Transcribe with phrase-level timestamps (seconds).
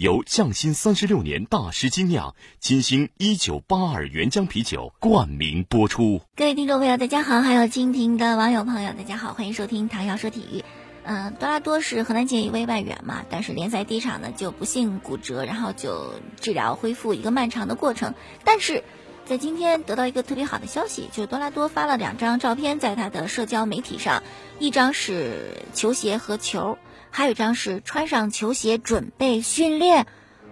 [0.00, 6.22] 由匠心三十六年大师精酿金星一九八二原浆啤酒冠名播出。
[6.34, 10.64] 各位听众朋友，大家好；还有蜻蜓的网友朋友，大家好，欢迎收听唐瑶说体育。
[11.04, 18.14] 嗯，多拉多是河南建一位外援嘛，但是联赛第一场呢就不幸骨折，然后就治疗恢复一个漫长的过程。
[18.42, 18.82] 但是
[19.26, 24.22] 在今天得到一个特别好的消息，就是多拉多发了两张照片在他的社交媒体上，
[24.60, 26.78] 一张是球鞋和球，
[27.10, 30.06] 还有一张是穿上球鞋准备训练。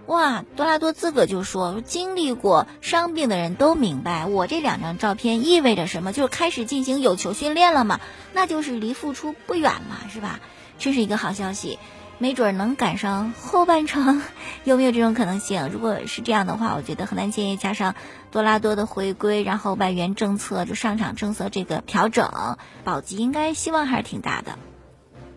[0.05, 7.99] 哇，多拉多自个就说，经历过伤病的人都明白，我这两张照片意味着什么，就是开始进行有球训练了嘛，
[8.33, 10.39] 那就是离复出不远嘛，是吧？
[10.79, 11.77] 这是一个好消息，
[12.17, 14.23] 没准能赶上后半程，
[14.65, 15.69] 有没有这种可能性？
[15.69, 17.93] 如果是这样的话，我觉得河南建业加上
[18.31, 24.57] 多拉多的回归，然后外援政策就上场政策这个调整，保级应该希望还是挺大的。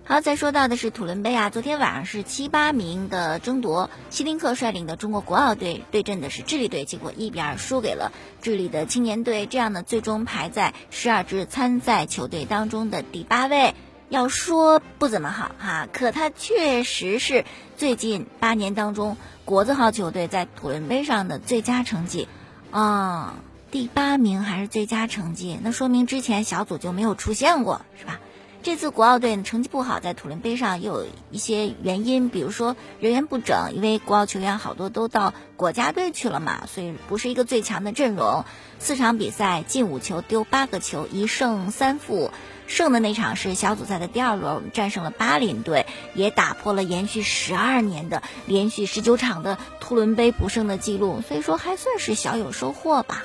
[0.05, 8.11] 好，再说到的是土伦杯啊，昨天晚上是七八名的争夺，希林克率领的中国国奥队对阵的是智利队，结果一比二输给了
[8.43, 13.75] 智利的青年队，这样呢，最终排在十二支参赛球队当中的第八位。
[14.09, 17.45] 要说不怎么好哈，可他确实是
[17.79, 22.27] 最近八年当中国字号球队在土伦杯上的最佳成绩，
[22.73, 23.37] 啊，
[23.71, 28.19] 第八名还是最佳成绩，那说明之前小组就没有出现过，是吧？
[28.63, 38.45] 这次国奥队成绩不好，在土伦杯上又有一些原因，比如说人员不整，因为国奥球员好多都到国家队去了嘛，所以不是一个最强的阵容。
[38.79, 42.31] 四场比赛进五球，丢八个球，一胜三负。
[42.69, 53.25] 胜的那场是小组赛的第二轮，我们战胜了巴林队，也打破了延续十二年的连续十九场的土伦杯不胜的记录，所以说还算是小有收获吧。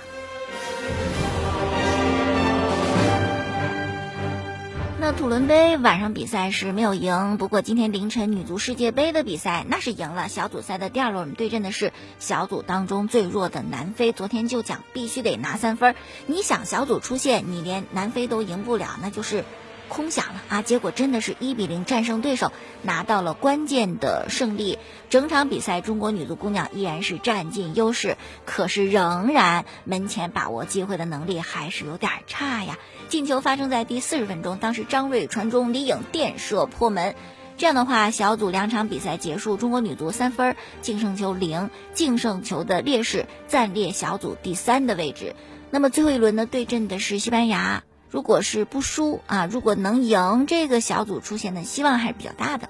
[5.08, 10.28] 那土伦杯晚上比赛是没有赢，不过今天凌晨女足世界杯的比赛那是赢了。
[10.28, 14.12] 小组赛的第二轮，我们对阵的是小组当中最弱的南非。
[14.12, 19.46] 昨天就讲必须得拿三分，你想小组出线，你连南非都赢不了，那就是
[19.88, 20.62] 空想了啊！
[20.62, 24.78] 结果真的是一比零战胜对手，拿到了关键的胜利。
[25.10, 32.78] 整场比赛，中国女足姑娘依然是占尽优势，可是仍然门前把握机会的能力还是有点差呀。
[33.10, 37.16] 进球发生在第四十分钟，当时张睿传中，李颖垫射破门。
[37.58, 45.36] 这样的话，小组两场比赛结束，中国女足三分净胜球零，净胜球的劣势暂列小组第三的位置。
[45.72, 52.70] 那么最后一轮呢，对阵的是西班牙，如果是不输啊，如果能赢，这个小组出现的希望还是比较大的。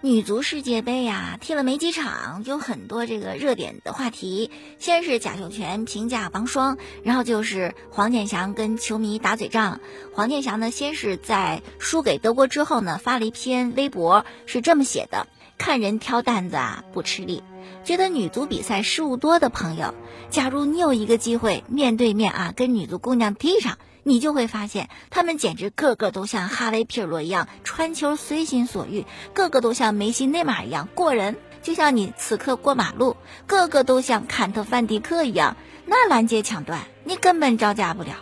[0.00, 4.50] 女足世界杯呀，踢了没几场，有很多这个热点的话题。
[4.78, 9.80] 先是贾秀全评价王霜，然后就是黄健翔跟球迷打嘴仗。
[10.14, 15.26] 黄健翔呢，先是在输给德国之后呢，发了一篇微博，是这么写的：
[15.58, 17.42] 看人挑担子啊，不吃力。
[17.84, 19.92] 觉得女足比赛失误多的朋友，
[20.30, 23.76] 假如你有一个机会面对面啊，跟女足姑娘踢一场。
[24.04, 29.04] 你就会发现，他们简直个个都像哈维·皮尔洛一样传球随心所欲，
[29.34, 38.12] 个个都像梅西、内马尔一样过人，就像你此刻过马路，个个都像坎特、范迪克一样，那拦截抢断你根本招架不了！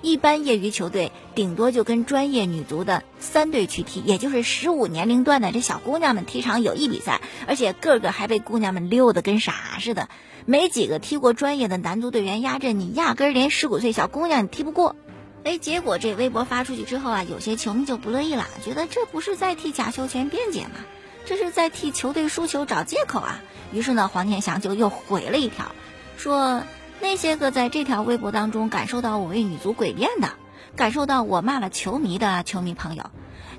[0.00, 10.08] 一般业余球队顶多就跟专业女足的三队去踢，也就是十五年龄段的这小姑娘们踢场友谊比赛，而且个个还被姑娘们溜得跟傻似的，
[10.46, 14.96] 没几个踢过专业的男足队员压阵，你压根儿连十五岁小姑娘你踢不过。
[15.44, 20.80] 哎，结果这微博发出去之后啊，有些球迷就不乐意了，觉得这不是在替贾秀全辩解吗？
[21.24, 23.40] 这是在替球队输球找借口啊！
[23.72, 25.72] 于是呢，黄健翔就又回了一条，
[26.16, 26.62] 说
[27.00, 30.30] 那些个在这条微博当中感受到我为女足诡辩的，
[30.76, 33.10] 感受到我骂了球迷的球迷朋友。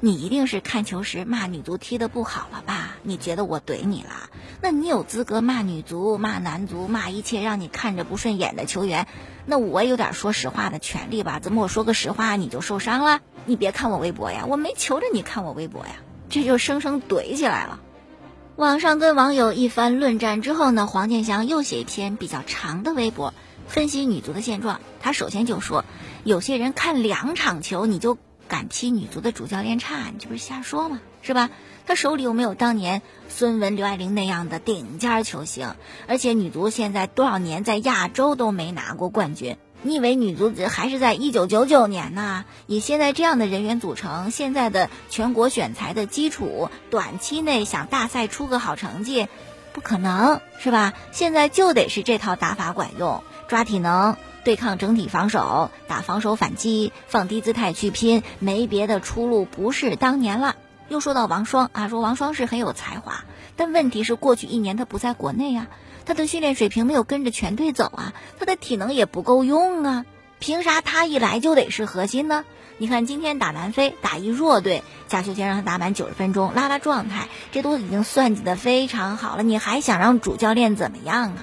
[0.02, 2.96] 你一定是看球时骂女足踢得不好了吧？
[3.04, 4.30] 你觉得我怼你了？
[4.62, 9.08] 那你有资格骂女足、骂男足、骂一切让你看着不顺眼的球员？
[9.46, 11.40] 那我有点说实话的权利吧？
[11.40, 13.20] 怎么我说个实话你就受伤了？
[13.46, 15.96] 你别看我微博呀，我没求着你看我微博呀，
[16.30, 17.80] 这就生生怼起来了。
[18.60, 23.34] 网上跟网友一番论战之后呢，黄健翔又写一篇比较长的微博，
[23.68, 24.82] 分析女足的现状。
[25.00, 25.86] 他首先就说，
[26.26, 28.18] 有些人看两场球你就。
[28.50, 31.00] 敢批女足的主教练差，你这不是瞎说吗？
[31.22, 31.52] 是吧？
[31.86, 35.76] 他手里又没有当年孙雯、刘爱玲那样的顶尖球星？
[36.08, 42.44] 而且女足现在多少年在亚洲都没拿过冠军，你以为女足还是在一九九九年呢？
[42.68, 49.30] 以现在这样的人员组成，现在的全国选材的基础，短期内想大赛出个好成绩，
[49.72, 50.94] 不可能是吧？
[51.14, 60.58] 现在就得是这套打法管用，抓体能，对抗整体防守，打防守反击，放低姿态去拼，没别的出路，不是当年了。
[60.90, 63.24] 又说到王霜啊，说王霜是很有才华，
[63.56, 65.68] 但问题是过去一年他不在国内啊。
[66.10, 70.06] 他的训练水平没有跟着全队走啊，他的体能也不够用啊，
[70.40, 72.46] 凭啥他一来就得是核心呢？
[72.80, 81.38] 你看今天打南非，打一弱队，贾秀全让他打满九十分钟，拉拉状态，这都已经算计的非常好了，你还想让主教练怎么样啊？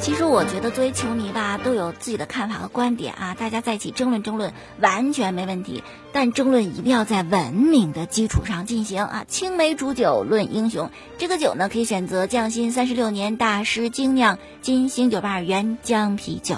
[0.00, 5.84] 其实我觉得，作为球迷吧，都有自己的看法和观点啊，大家在一起争论争论，完全没问题。
[6.10, 9.24] 但争论一定要在文明的基础上进行啊！
[9.28, 16.56] 青梅煮酒论英雄，这个酒呢，可以选择匠心三十六年大师精酿金星九八原浆啤酒。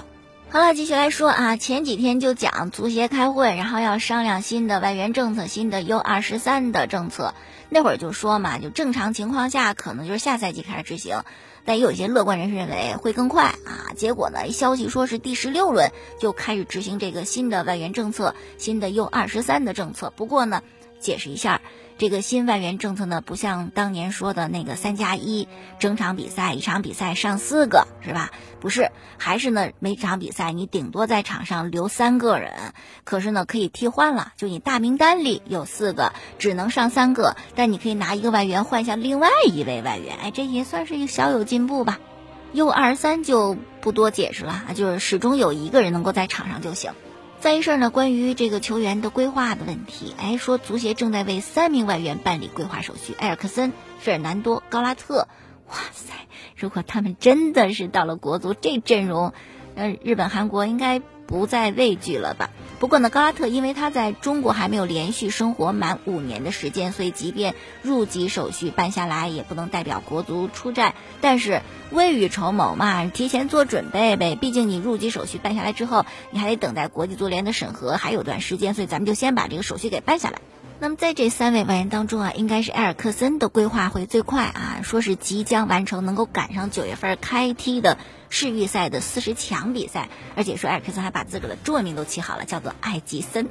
[0.48, 7.34] 好了，继续来说啊，前几天就讲足协开会，然后要商量新的外援政策，新的 U 二十三的政策。
[7.68, 11.22] 那会儿就说嘛，就正常情况下，可能就是下赛季开始执行。
[11.64, 13.92] 但也有些乐观人士认为会更快啊！
[13.96, 20.12] 结果呢，消息说是第十六轮就开始执行这个新的外援政策，新的 U 二十三的政策。
[20.16, 20.62] 不过呢，
[21.00, 21.60] 解释一下。
[22.02, 25.46] 这个新外援政策呢，不像当年说的那个三加一，
[25.78, 28.32] 整场比赛一场比赛上四个是吧？
[28.58, 42.00] 不是，还是呢，每场比赛你顶多在场上留三个人，可是呢可以替换了，就你大名单里有四个，只能上三个，但你可以拿一个外援换下另外一位外援，哎，这也算是一个小有进步吧。
[42.52, 46.90] U 二三就不多解释了啊，就是始终有一个人能够在场上就行。
[47.42, 55.26] 再一事儿呢，关于这个球员的规划的问题，哎，说足协正在为三名外援办理规划手续，埃尔克森、费尔南多、高拉特，
[55.68, 56.12] 哇塞，
[56.56, 59.32] 如果他们真的是到了国足这阵容，
[59.74, 61.02] 呃，日本、韩国应该。
[61.32, 62.50] 不再畏惧了吧？
[62.78, 70.94] 不过呢，高拉特因为他在中国还没有连续生活满五年的时间，所以即便入籍手续办下来，也不能代表国足出战。
[71.22, 74.36] 但是未雨绸缪嘛，提前做准备呗。
[74.36, 80.42] 毕竟你入籍手续办下来之后，你还得等待国际足联的审核，还有段时间，所以咱们就先把这个手续给办下来。
[80.82, 87.98] 那么在这三位外援当中啊，应该是埃尔克森的规划会最快啊，说是即将完成，能够赶上九月份开踢的。
[88.30, 93.48] 世预赛的四十强比赛，而且说埃尔克森还把自个的座名都起好了，叫做艾吉森。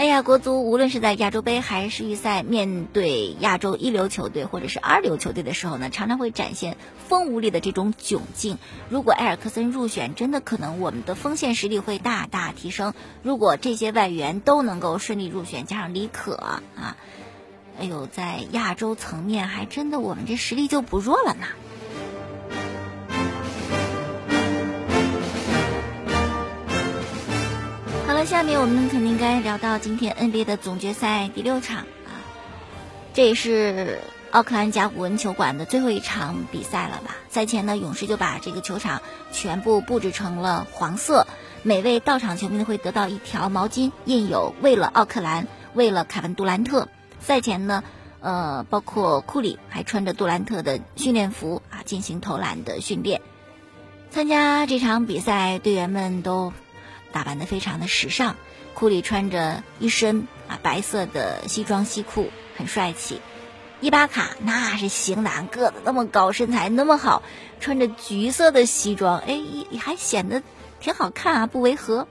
[0.00, 8.56] 哎呀，国足无论是在亚洲杯还是世预赛，面对亚洲一流球队或者是二流球队的时候呢，常常会展现风无力的这种窘境。
[8.88, 12.94] 如果埃尔克森入选，真的可能我们的锋线实力会大大提升。
[13.22, 16.96] 如果这些外援都能够顺利入选，加上李可啊，
[17.78, 21.46] 哎呦，在亚洲层面还真的我们这实力就不弱了呢。
[28.20, 32.20] 那下面我们肯定该聊到今天 NBA 的总决赛第六场啊，
[33.14, 33.98] 这也是
[34.30, 37.16] 奥克兰甲骨文球馆的最后一场比赛了吧？
[37.30, 39.00] 赛前呢，勇士就把这个球场
[39.32, 41.26] 全部布置成了黄色，
[41.62, 46.88] 每位到场球迷会得到一条毛巾，印有“为了奥克兰，为了凯文杜兰特”。
[47.20, 47.82] 赛前呢，
[48.20, 53.22] 呃，包括库里还穿着杜兰特的训练服啊，进行投篮的训练。
[54.10, 56.52] 参加这场比赛，队员们都。
[57.12, 58.36] 打扮的非常的时尚，
[58.74, 63.20] 库里穿着一身啊白色的西装西裤，很帅气。
[63.80, 67.22] 伊巴卡那是型男，个子那么高，身材那么好，
[67.60, 69.40] 穿着橘色的西装，哎，
[69.78, 70.42] 还显得
[70.80, 72.06] 挺好看啊，不违和。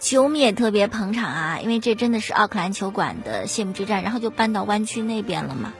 [0.00, 5.72] 球迷也特别捧场啊，因为这真的是奥克兰球馆的谢幕之战，然后就搬到湾区那边了嘛，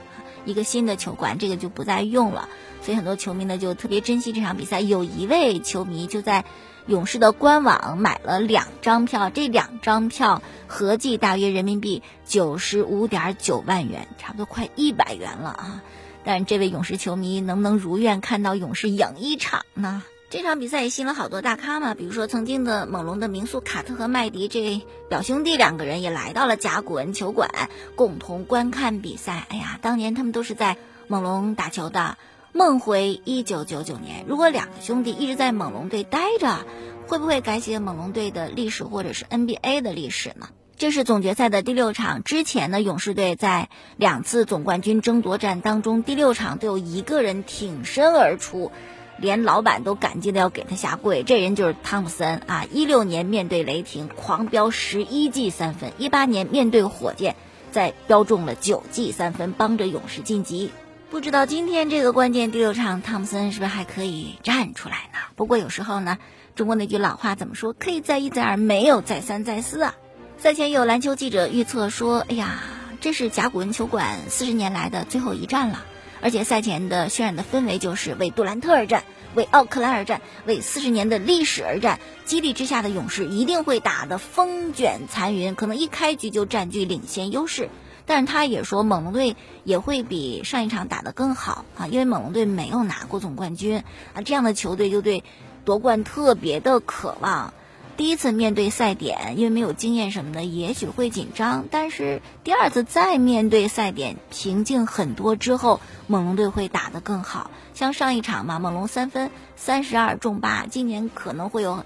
[0.45, 2.49] 一个新的球馆，这个就不再用了，
[2.81, 4.79] 所以很多球迷呢就特别珍惜这场比赛。
[4.79, 6.45] 有一位球迷就在。
[6.89, 15.83] 勇士的官网买了两张票，这两张票合计大约人民币九十五点九万元，差不多快一百元了啊！
[16.23, 20.01] 但这位勇士球迷能不能如愿看到勇士赢一场呢？
[20.31, 29.45] 这场比赛也吸引了好多大咖嘛，比如说曾经的猛龙的名宿卡特和麦迪这表兄弟两个人也来到了甲骨文球馆，共同观看比赛。
[29.49, 30.75] 哎呀，当年他们都是在
[31.07, 32.17] 猛龙打球的。
[32.51, 36.65] 梦回一九九九年，如果两个兄弟一直在猛龙队待着，
[37.07, 40.49] 会不会改写猛龙队的历史或者是 NBA 的历史呢？
[40.75, 48.71] 这是总决赛的第六场，之前呢，勇士队在两次总冠军争夺战当中，第六场都有一个人挺身而出，
[49.19, 52.65] 连老板都感激的要给他下跪，这人就是汤普森啊！
[52.71, 57.35] 一六年面对雷霆狂飙十一记三分，一八年面对火箭
[57.71, 60.71] 再飙中了九记三分，帮着勇士晋级。
[61.09, 65.17] 不知道今天这个关键第六场，汤姆森是不是还可以站出来呢？
[65.35, 66.19] 不过有时候呢，
[66.53, 67.73] 中国那句老话怎么说？
[67.73, 69.95] 可以再一再二，没有再三再四啊。
[70.37, 72.61] 赛前有篮球记者预测说：“哎呀，
[73.01, 75.83] 这是甲骨文球馆四十年来的最后一战了。”
[76.21, 81.99] 而且赛前的渲染的氛围就是为杜兰特而战，为奥克兰而战，为四十年的历史而战。
[82.25, 87.67] 激励之下的勇士一定会打得风卷残云，可能一开局就占据领先优势。
[88.09, 93.83] 但是他也说，猛龙队也会比上一场打得更好啊，因为猛龙队没有拿过总冠军
[94.15, 95.23] 啊，这样的球队就对
[95.63, 97.53] 夺冠特别的渴望。
[97.97, 101.65] 第一次面对赛点，因为没有经验什么的，也许会紧张。
[101.69, 107.51] 但是第二次再面对赛点，平静很多之后，猛龙队会打得更好。
[107.75, 111.85] 像上一场嘛，猛龙三分三十二中八，今年可能会有，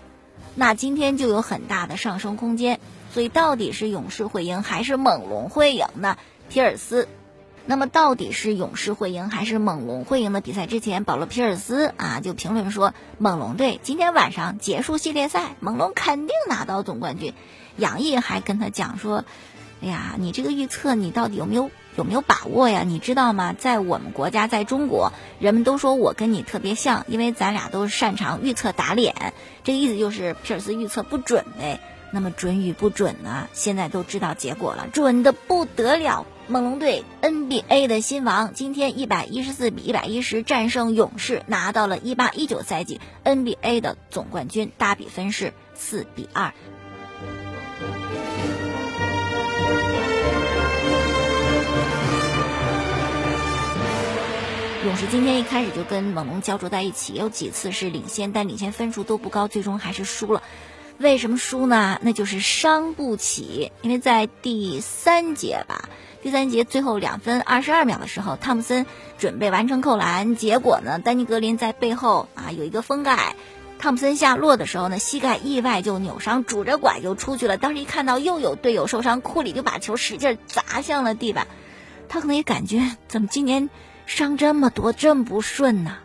[0.55, 2.79] 那今天就有很大的上升空间。
[3.13, 6.17] 所以到底是勇士会赢还是猛龙会赢呢？
[6.49, 7.07] 皮尔斯，
[7.65, 17.33] 那么到底是勇士会赢还是猛龙会赢的比赛之前，保罗皮尔斯啊就评论说，猛龙队今天晚上结束系列赛，猛龙肯定拿到总冠军。
[17.77, 19.23] 杨毅还跟他讲说，
[19.81, 22.83] 哎呀，你这个预测你到底有没有有没有把握呀？
[22.83, 23.53] 你知道吗？
[23.53, 29.33] 在我们国家，在中国，人们都说我跟你特别像，因为咱俩都擅长预测打脸。
[29.63, 31.79] 这个意思就是皮尔斯预测不准呗。
[32.15, 33.47] 那么准与不准呢？
[33.53, 36.27] 现在都知道结果了，准的不得了。
[36.47, 46.53] 猛龙队 NBA 的新王，今天一百一十四比一百一十战胜勇士，拿到了一八一九赛季 NBA 的总冠军，大比分是四比二。
[54.85, 60.43] 勇士今天一开始就跟猛龙焦灼在一起，有几次是领先，但领先分数都不高，最终还是输了。
[61.03, 61.99] 为什么输呢？
[62.01, 63.71] 那就是伤不起。
[63.81, 65.89] 因为在第三节吧，
[66.21, 68.85] 第三节最后两分二十二秒的时候，汤普森
[69.17, 73.35] 准备完成扣篮，结果呢，丹尼格林在背后啊有一个封盖，
[73.79, 77.57] 汤普森下落的时候呢，膝盖意外就扭伤，拄着拐就出去了。
[77.57, 81.47] 当时一看到又有队友受伤，库里就把球使劲砸向了地板。
[82.07, 83.69] 他可能也感觉怎么今年
[84.05, 85.97] 伤这么多，这么不顺呢？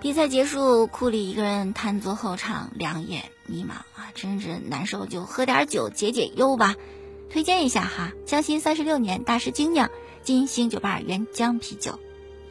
[0.00, 6.76] 比赛结束，库里一个人瘫坐后场，两眼迷茫啊，真是难受，就喝点酒解解忧吧。
[7.30, 9.90] 推荐一下哈，江心三十六年大师精酿
[10.22, 11.98] 金星九八原浆啤酒。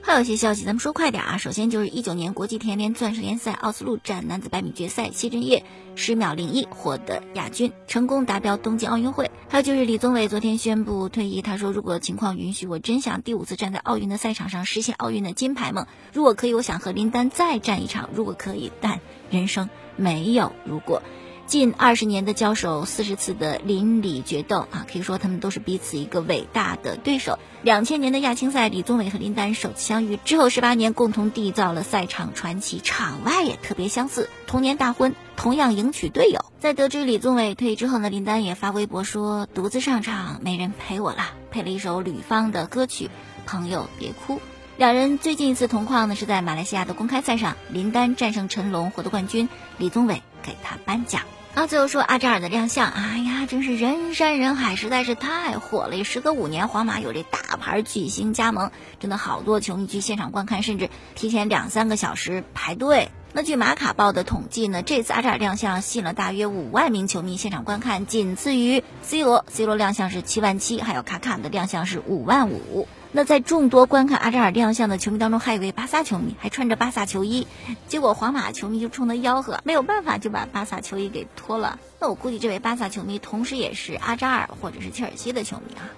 [0.07, 1.37] 还有一些消息，咱们说快点啊！
[1.37, 9.29] 首先就是一九年国际田联钻石联赛奥斯陆站男子百米决赛，谢震业十秒零一获得亚军，成功达标东京奥运会。
[9.49, 15.85] 还有就是李宗伟昨天宣布退役，他说如果情况允许，我真想第五次站在奥运的赛场上实现奥运的金牌梦。
[16.13, 18.09] 如果可以，我想和林丹再战一场。
[18.13, 21.03] 如果可以，但人生没有如果。
[21.47, 27.39] 近二十年的交手，四十次的邻里决斗啊，可以说他们都是彼此一个伟大的对手。
[27.63, 34.29] 两千年的亚青赛，李宗伟和林丹首次相遇之后，十八年共同缔造了赛场传奇，场外也特别相似。
[34.45, 36.43] 同年大婚，同样迎娶队友。
[36.59, 43.05] 在得知李宗伟退役之后呢，林丹也发微博说：“独自上场，没人陪我了。”配了一首吕方的歌曲
[43.45, 44.35] 《朋友别哭》。
[44.75, 51.21] 两人最近一次同框呢，是在马来西亚的公开赛上，林丹战胜陈龙获得冠军，李宗伟给他颁奖。
[51.57, 56.03] 然后最后说阿扎尔的亮相，哎呀，真是人山人海，实在是太火了。
[56.03, 63.09] 时隔五年，皇马有这大牌巨星加盟，真的好多球迷去现场观看，甚至提前两三个小时排队。
[63.33, 72.87] 那据马卡报的统计呢，这次阿扎尔亮相吸引了大约五万名球迷现场观看，仅次于 C 罗，C 罗亮相是七万七，还有卡卡的亮相是五万五。
[73.13, 77.47] 那在众多观看阿扎尔亮相的球迷当中，还有一位巴萨球迷，还穿着巴萨球衣。
[77.87, 81.79] 结果皇马球迷就冲他吆喝，没有办法就把巴萨球衣给脱了。
[81.99, 85.89] 那我估计这位巴萨球迷同时也是阿扎尔或者是切尔西的球迷啊。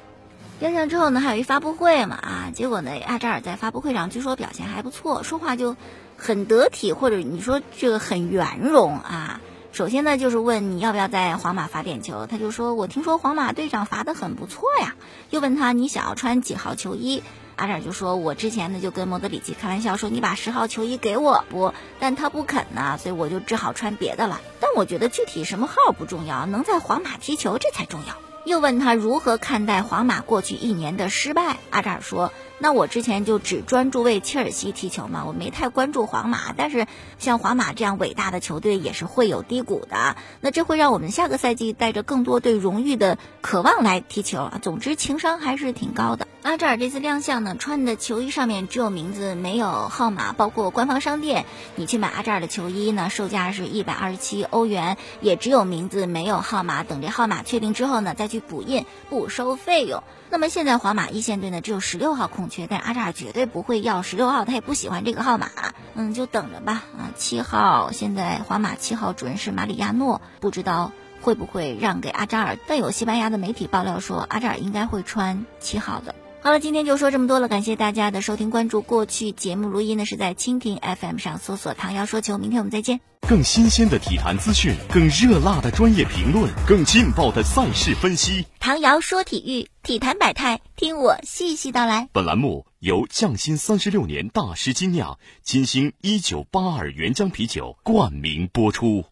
[0.60, 5.76] 亮相之后呢，还有一发布会嘛啊，结果呢，阿扎尔在发布会上据说表现还不错，说话就
[6.16, 9.42] 很得体，或者你说这个很圆融啊。
[9.72, 14.96] 首先呢，就是问你要不要在皇马罚点球，他就说：“我听说皇马队长罚的很不错呀。”
[15.30, 17.24] 又问他你想要穿几号球衣，
[17.56, 24.42] 阿扎尔就说：“我之前呢就跟莫德里奇开玩笑说你把十号球衣给我不，但他不肯呢，所以我就只好穿别的了。
[24.60, 28.16] 但我觉得具体什么号不重要，能在皇马踢球这才重要。”
[28.50, 36.52] 又问他如何看待皇马过去一年的失败，阿扎尔说：“那我之前就只专注为切尔西踢球嘛，我没太关注皇马。
[36.58, 36.88] 但是
[37.20, 44.60] 像皇马这样伟大的球队也是会有低谷的，那这会让我们下个赛季带着更多对荣誉的渴望来踢球啊。
[44.60, 60.02] 总之情商还是挺高的。”阿扎尔这次亮相呢，穿的球衣上面只有名字没有号码，包括官方商店，你去买阿扎尔的球衣呢，售价是一百二十七欧元，也只有名字没有号码，等这号码确定之后呢，再去补印，不收费用。
[60.30, 65.50] 那么现在皇马一线队呢只有十六号空缺，但阿扎尔绝对不会要十六号，他也不喜欢这个号码，
[65.94, 66.84] 嗯，就等着吧。
[66.98, 76.16] 啊，七号现在皇马七号主人是马里亚诺，不知道会不会让给阿扎尔，但有西班牙的媒体爆料说阿扎尔应该会穿七号的。
[76.42, 78.82] 好了，今天就说这么多了，感谢大家的收听关注。
[78.82, 83.02] 过去节目录音呢是在蜻蜓 FM 上搜索“唐瑶说球”，明天我们再见。
[83.28, 88.46] 更新鲜的体坛资讯，更热辣的专业评论，更劲爆的赛事分析。
[88.60, 92.08] 唐瑶说体育，体坛百态，听我细细道来。
[92.14, 99.04] 本栏目由匠心三十六年大师精酿金星一九八二原浆啤酒冠名播出。